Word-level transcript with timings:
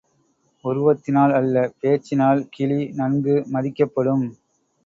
உருவத்தினால் 0.65 1.33
அல்ல 1.39 1.55
பேச்சினால் 1.81 2.41
கிளி 2.49 2.81
நன்கு 2.95 3.35
மதிக்கப்படும். 3.53 4.25